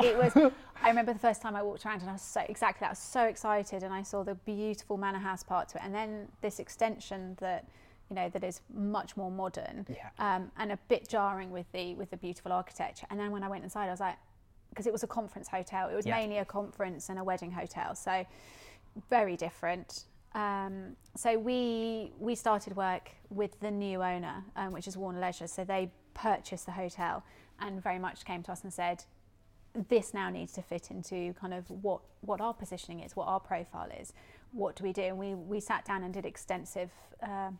[0.00, 0.32] It was.
[0.82, 2.86] I remember the first time I walked around and I was so exactly.
[2.86, 5.94] I was so excited, and I saw the beautiful manor house part to it, and
[5.94, 7.66] then this extension that,
[8.08, 10.08] you know, that is much more modern, Yeah.
[10.18, 13.06] um, and a bit jarring with the with the beautiful architecture.
[13.10, 14.16] And then when I went inside, I was like,
[14.70, 15.90] because it was a conference hotel.
[15.90, 16.16] It was Yeah.
[16.16, 18.24] mainly a conference and a wedding hotel, so
[19.10, 20.04] very different.
[20.34, 25.46] Um, so we we started work with the new owner, um, which is Warner Leisure.
[25.46, 27.22] So they purchased the hotel
[27.58, 29.04] and very much came to us and said,
[29.88, 33.40] this now needs to fit into kind of what what our positioning is, what our
[33.40, 34.12] profile is.
[34.52, 35.02] What do we do?
[35.02, 36.90] And we we sat down and did extensive.
[37.22, 37.50] Uh,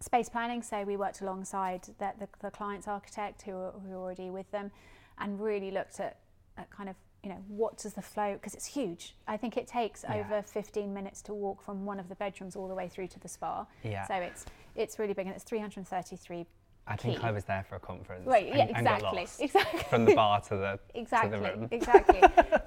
[0.00, 3.96] space planning so we worked alongside the, the, the client's architect who were, who were
[3.96, 4.70] already with them
[5.18, 6.18] and really looked at,
[6.58, 9.66] at kind of you know what does the flow because it's huge i think it
[9.66, 10.16] takes Yeah.
[10.16, 13.20] over 15 minutes to walk from one of the bedrooms all the way through to
[13.20, 14.06] the spa Yeah.
[14.06, 16.44] so it's it's really big and it's 333
[16.86, 17.24] I think.
[17.24, 18.26] I was there for a conference.
[18.26, 21.68] right and, yeah and exactly exactly From the bar to the exactly to the room.
[21.70, 22.22] exactly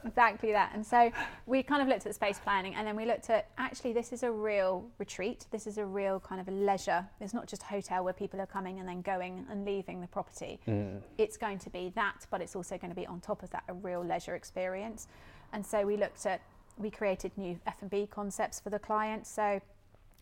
[0.06, 1.12] exactly that and so
[1.46, 4.24] we kind of looked at space planning and then we looked at actually this is
[4.24, 7.66] a real retreat this is a real kind of a leisure it's not just a
[7.66, 11.02] hotel where people are coming and then going and leaving the property Mm.
[11.18, 13.64] it's going to be that but it's also going to be on top of that
[13.68, 15.08] a real leisure experience
[15.54, 16.42] and so we looked at
[16.78, 19.62] we created new f&b concepts for the client so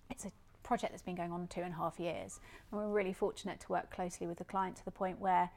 [0.10, 0.32] it's a
[0.66, 2.42] project that's been going on two and a half years.
[2.72, 5.50] And we're really fortunate to work closely with the client to the point where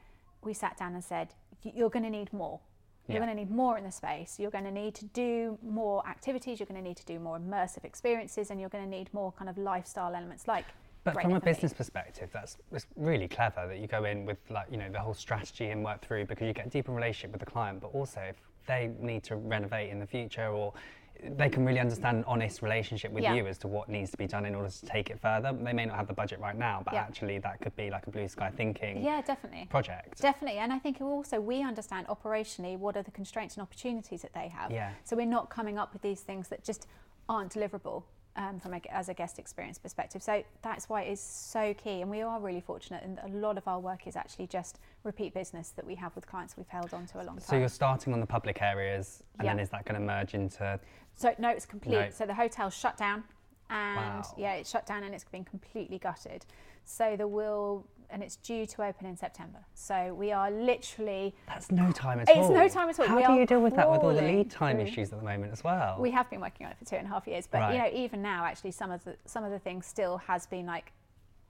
[0.42, 2.60] we sat down and said you're going to need more.
[3.08, 4.38] You're going to need more in the space.
[4.38, 6.60] You're going to need to do more activities.
[6.60, 9.32] You're going to need to do more immersive experiences and you're going to need more
[9.32, 10.66] kind of lifestyle elements like
[11.04, 14.66] But from a business perspective, that's it's really clever that you go in with like
[14.70, 17.40] you know the whole strategy and work through because you get a deeper relationship with
[17.40, 17.80] the client.
[17.80, 20.74] But also, if they need to renovate in the future, or
[21.22, 23.34] they can really understand an honest relationship with Yeah.
[23.34, 25.52] you as to what needs to be done in order to take it further.
[25.52, 27.02] They may not have the budget right now, but Yeah.
[27.02, 30.20] actually that could be like a blue sky thinking yeah definitely project.
[30.20, 34.32] Definitely, and I think also we understand operationally what are the constraints and opportunities that
[34.32, 34.70] they have.
[34.70, 34.92] Yeah.
[35.04, 36.86] So we're not coming up with these things that just
[37.28, 38.04] aren't deliverable
[38.38, 40.22] um, from a, as a guest experience perspective.
[40.22, 43.66] So that's why it's so key, and we are really fortunate, and a lot of
[43.66, 47.04] our work is actually just repeat business that we have with clients we've held on
[47.08, 47.40] to a long time.
[47.40, 50.78] So you're starting on the public areas, and then is that going to merge into?
[51.14, 51.92] So no, it's complete.
[51.92, 52.10] No.
[52.10, 53.24] So the hotel's shut down,
[53.70, 54.34] and Wow.
[54.38, 56.46] yeah, it's shut down and it's been completely gutted.
[56.84, 59.58] So there will, and it's due to open in September.
[59.74, 62.44] So we are literally That's no time at It's all.
[62.44, 63.06] It's no time at all.
[63.06, 65.24] How We do you deal with that with all the lead time issues at the
[65.24, 65.96] moment as well?
[65.98, 67.90] We have been working on it for two and a half years, but you know,
[67.92, 70.92] even now, actually, some of the some of the things still has been like,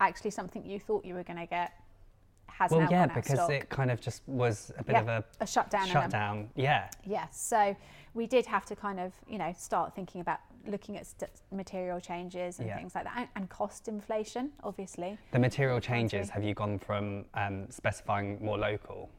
[0.01, 1.73] actually, something you thought you were going to get
[2.47, 3.51] has well, now yeah, because stock.
[3.51, 5.87] it kind of just was a bit Yeah, of a a shutdown.
[5.87, 6.51] shutdown.
[6.57, 6.89] Yeah.
[7.05, 7.77] Yes, so
[8.15, 12.01] we did have to kind of you know start thinking about looking at st- material
[12.01, 12.77] changes and Yeah.
[12.77, 15.19] things like that, and, and cost inflation, obviously.
[15.33, 19.11] The material changes, have you gone from um, specifying more local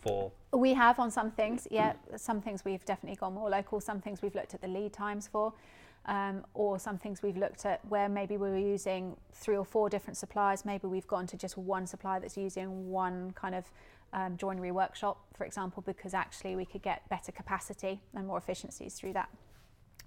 [0.00, 1.94] for We have on some things, yeah.
[2.16, 3.80] Some things we've definitely gone more local.
[3.80, 5.52] Some things we've looked at the lead times for,
[6.06, 9.88] um, or some things we've looked at where maybe we were using three or four
[9.88, 10.64] different suppliers.
[10.64, 13.64] Maybe we've gone to just one supplier that's using one kind of
[14.12, 18.94] um, joinery workshop, for example, because actually we could get better capacity and more efficiencies
[18.94, 19.28] through that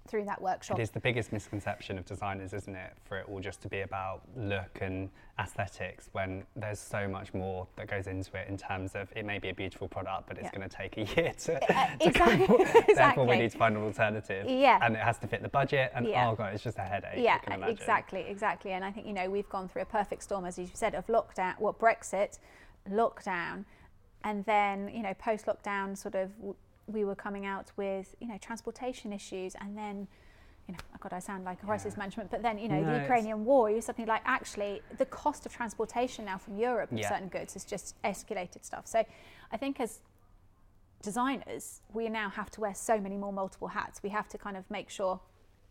[0.06, 0.78] through that workshop.
[0.78, 2.92] It is the biggest misconception of designers, isn't it?
[3.04, 7.66] For it all just to be about look and aesthetics when there's so much more
[7.76, 10.44] that goes into it in terms of it may be a beautiful product, but it's
[10.52, 10.58] Yeah.
[10.58, 11.54] going to take a year to.
[11.74, 14.46] Uh, to come exactly, for- Therefore, we need to find an alternative.
[14.48, 14.78] Yeah.
[14.82, 16.28] And it has to fit the budget, and Yeah.
[16.30, 17.18] oh god, it's just a headache.
[17.22, 18.72] Yeah, exactly, exactly.
[18.72, 21.06] And I think you know we've gone through a perfect storm, as you said, of
[21.08, 22.38] lockdown, what Brexit,
[22.90, 23.64] lockdown,
[24.24, 26.30] and then you know post lockdown, sort of
[26.88, 30.08] we were coming out with you know transportation issues, and then
[30.66, 32.00] you know, oh God, I sound like a crisis Yeah.
[32.00, 35.46] management, but then you know No, the Ukrainian war, you're suddenly like actually the cost
[35.46, 38.86] of transportation now from Europe of certain goods has just escalated stuff.
[38.86, 39.04] So
[39.52, 40.00] I think as
[41.02, 44.02] designers, we now have to wear so many more multiple hats.
[44.02, 45.20] We have to kind of make sure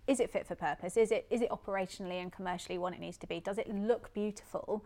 [0.08, 0.96] is it fit for purpose?
[0.98, 3.40] Is it is it operationally and commercially what it needs to be?
[3.40, 4.84] Does it look beautiful?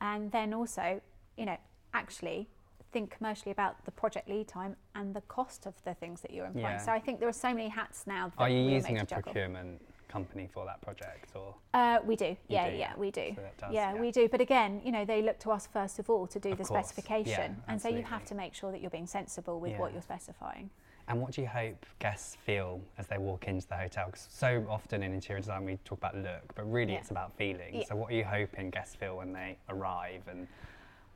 [0.00, 1.00] And then also,
[1.36, 1.56] you know,
[1.94, 2.48] actually
[2.92, 6.46] think commercially about the project lead time and the cost of the things that you're
[6.46, 6.76] employing.
[6.76, 6.84] Yeah.
[6.84, 8.28] So I think there are so many hats now.
[8.28, 12.36] That Are you using a procurement company for that project, or uh, we do.
[12.48, 12.92] Yeah, do, yeah, yeah.
[12.96, 13.32] we do.
[13.36, 14.00] So does, yeah, yeah.
[14.00, 14.28] we do.
[14.28, 16.64] But again, you know, they look to us first of all to do Of the
[16.64, 19.76] course, specification, yeah, and so you have to make sure that you're being sensible with
[19.78, 20.70] what you're specifying.
[21.08, 24.06] And what do you hope guests feel as they walk into the hotel?
[24.06, 26.98] Because so often in interior design we talk about look, but really Yeah.
[26.98, 27.76] it's about feeling.
[27.76, 27.84] Yeah.
[27.84, 30.28] So what are you hoping guests feel when they arrive?
[30.28, 30.46] And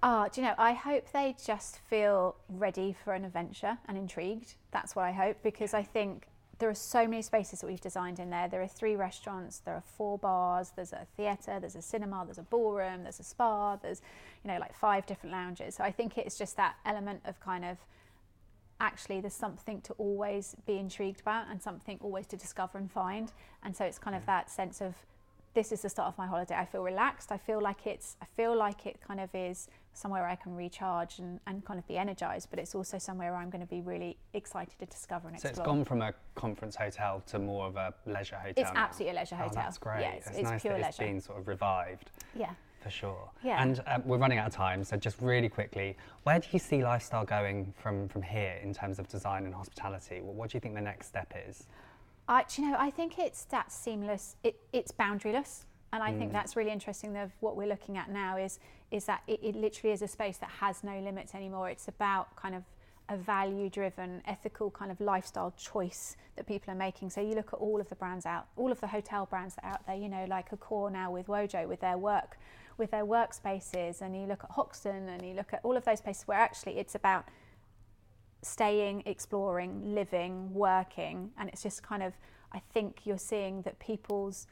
[0.04, 4.54] Ah, do you know, I hope they just feel ready for an adventure and intrigued.
[4.72, 6.26] That's what I hope because I think
[6.58, 8.48] there are so many spaces that we've designed in there.
[8.48, 12.38] There are three restaurants, there are four bars, there's a theatre, there's a cinema, there's
[12.38, 14.02] a ballroom, there's a spa, there's,
[14.44, 15.76] you know, like five different lounges.
[15.76, 17.78] So I think it's just that element of kind of
[18.80, 23.30] actually there's something to always be intrigued about and something always to discover and find.
[23.62, 24.94] And so it's kind of that sense of
[25.54, 26.56] this is the start of my holiday.
[26.56, 27.30] I feel relaxed.
[27.30, 31.18] I feel like it's I feel like it kind of is somewhere I can recharge
[31.18, 34.16] and, and kind of be energized, but it's also somewhere I'm going to be really
[34.33, 35.76] excited to discover and so it's explore.
[35.76, 38.55] gone from a conference hotel to more of a leisure hotel.
[38.57, 38.81] It's now.
[38.81, 39.62] absolutely a leisure Oh, hotel.
[39.62, 40.00] that's great.
[40.00, 41.12] Yeah, it's, it's, it's nice pure that it's leisure.
[41.12, 42.50] been sort of revived Yeah.
[42.83, 43.31] for sure.
[43.44, 43.62] Yeah.
[43.62, 46.83] And um, we're running out of time, so just really quickly, where do you see
[46.83, 50.20] lifestyle going from from here in terms of design and hospitality?
[50.22, 51.66] What, what do you think the next step is?
[52.28, 54.37] I, you know, I think it's that seamless.
[54.42, 56.33] It, it's boundaryless, and I think Mm.
[56.35, 57.16] that's really interesting.
[57.16, 58.59] Of what we're looking at now is
[58.92, 61.68] is that it, it literally is a space that has no limits anymore.
[61.70, 62.62] It's about kind of
[63.09, 67.11] a value-driven, ethical kind of lifestyle choice that people are making.
[67.11, 69.64] So you look at all of the brands out, all of the hotel brands that
[69.64, 69.96] are out there.
[69.96, 72.38] You know, like Accor now with Wojo with their work,
[72.78, 76.00] with their workspaces, and you look at Hoxton, and you look at all of those
[76.00, 77.24] places where actually it's about
[78.42, 82.12] staying, exploring, living, working, and it's just kind of
[82.52, 84.46] I think you're seeing that people's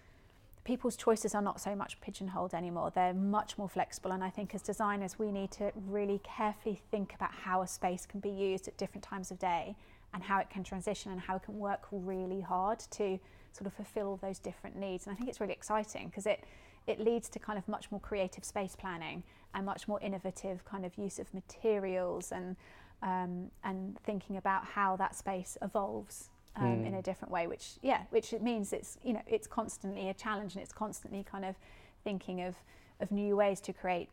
[0.64, 2.90] people's choices are not so much pigeonholed anymore.
[2.94, 7.14] They're much more flexible, and I think as designers we need to really carefully think
[7.14, 9.76] about how a space can be used at different times of day
[10.12, 13.18] and how it can transition and how it can work really hard to
[13.52, 15.06] sort of fulfill those different needs.
[15.06, 16.44] And I think it's really exciting because it
[16.86, 19.22] it leads to kind of much more creative space planning
[19.54, 22.56] and much more innovative kind of use of materials and
[23.02, 27.46] um, and thinking about how that space evolves um, in a different way.
[27.46, 31.22] Which yeah, which it means it's you know it's constantly a challenge and it's constantly
[31.24, 31.56] kind of
[32.04, 32.56] thinking of
[33.00, 34.08] of new ways to create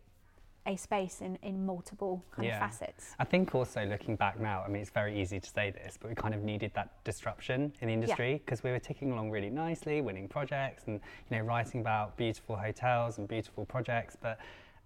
[0.65, 2.55] a space in, in multiple kind Yeah.
[2.55, 3.15] of facets.
[3.19, 6.09] I think also looking back now, I mean, it's very easy to say this, but
[6.09, 9.49] we kind of needed that disruption in the industry because we were ticking along really
[9.49, 14.17] nicely, winning projects and, you know, writing about beautiful hotels and beautiful projects.
[14.21, 14.39] But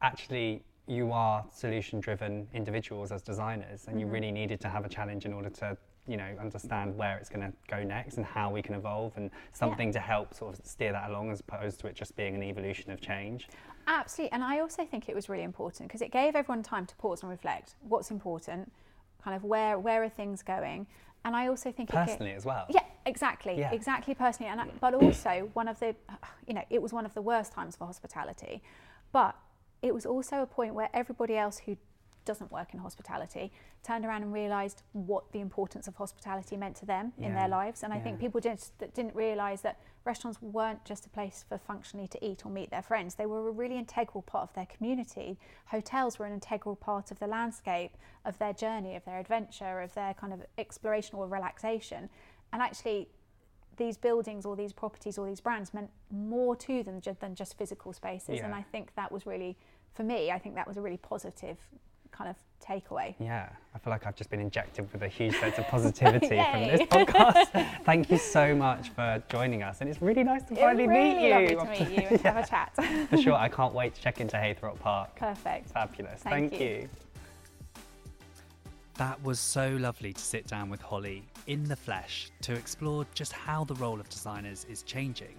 [0.03, 4.13] actually, you are solution driven individuals as designers, and you Mm-hmm.
[4.13, 5.75] really needed to have a challenge in order to,
[6.07, 9.29] you know, understand where it's going to go next and how we can evolve and
[9.53, 12.43] something to help sort of steer that along as opposed to it just being an
[12.43, 13.47] evolution of change.
[13.87, 16.95] Absolutely, and I also think it was really important because it gave everyone time to
[16.95, 17.75] pause and reflect.
[17.81, 18.71] What's important,
[19.23, 20.87] kind of where where are things going,
[21.23, 22.65] and I also think it Personally as well.
[22.69, 23.71] yeah, exactly, Yeah.
[23.71, 25.95] exactly personally, and I, but also one of the,
[26.47, 28.61] you know, it was one of the worst times for hospitality,
[29.11, 29.35] but
[29.81, 31.77] it was also a point where everybody else who
[32.25, 33.51] doesn't work in hospitality
[33.83, 37.83] turned around and realised what the importance of hospitality meant to them in their lives,
[37.83, 41.57] and I think people just that didn't realise that restaurants weren't just a place for
[41.57, 43.15] functionally to eat or meet their friends.
[43.15, 45.37] They were a really integral part of their community.
[45.65, 49.93] Hotels were an integral part of the landscape, of their journey, of their adventure, of
[49.93, 52.09] their kind of exploration or relaxation.
[52.51, 53.09] And actually,
[53.77, 57.57] these buildings or these properties or these brands meant more to them ju- than just
[57.57, 58.39] physical spaces.
[58.45, 59.57] And I think that was really,
[59.93, 61.57] for me, I think that was a really positive
[62.11, 63.15] kind of takeaway.
[63.19, 66.61] Yeah, I feel like I've just been injected with a huge sense of positivity from
[66.61, 67.83] this podcast.
[67.83, 71.15] Thank you so much for joining us, and it's really nice to finally it really
[71.15, 71.35] meet you.
[71.35, 72.73] Really lovely to meet you and have a chat.
[73.09, 75.15] For sure, I can't wait to check into Heythrop Park.
[75.15, 75.71] Perfect.
[75.71, 76.21] Fabulous.
[76.21, 76.67] Thank Thank, you.
[76.67, 76.89] you.
[78.97, 83.33] That was so lovely to sit down with Holly in the flesh to explore just
[83.33, 85.33] how the role of designers is changing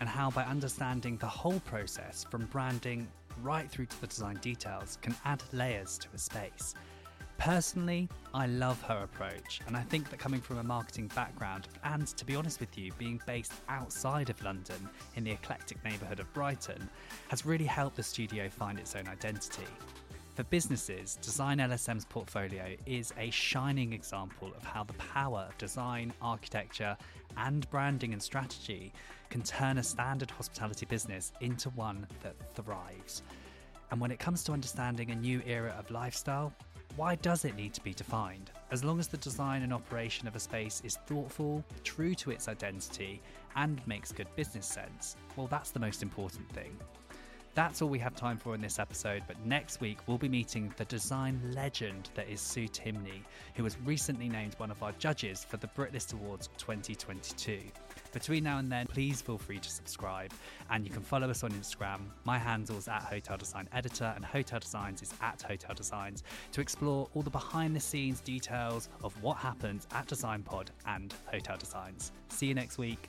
[0.00, 3.08] and how, by understanding the whole process from branding
[3.42, 6.74] right through to the design details, can add layers to a space.
[7.38, 12.06] Personally, I love her approach, and I think that coming from a marketing background, and
[12.06, 16.32] to be honest with you, being based outside of London in the eclectic neighbourhood of
[16.32, 16.88] Brighton,
[17.28, 19.66] has really helped the studio find its own identity.
[20.34, 26.12] For businesses, Design LSM's portfolio is a shining example of how the power of design,
[26.20, 26.94] architecture,
[27.36, 28.92] and branding and strategy
[29.30, 33.22] can turn a standard hospitality business into one that thrives.
[33.90, 36.52] And when it comes to understanding a new era of lifestyle,
[36.96, 38.50] why does it need to be defined?
[38.70, 42.48] As long as the design and operation of a space is thoughtful, true to its
[42.48, 43.20] identity,
[43.54, 46.76] and makes good business sense, well, that's the most important thing.
[47.56, 50.74] That's all we have time for in this episode, but next week we'll be meeting
[50.76, 53.22] the design legend that is Sue Timney,
[53.54, 57.60] who was recently named one of our judges for the Britlist Awards 2022.
[58.12, 60.32] Between now and then, please feel free to subscribe
[60.68, 62.00] and you can follow us on Instagram.
[62.24, 67.08] My handle's at Hotel Design Editor and Hotel Designs is at Hotel Designs to explore
[67.14, 72.12] all the behind the scenes details of what happens at Design Pod and Hotel Designs.
[72.28, 73.08] See you next week.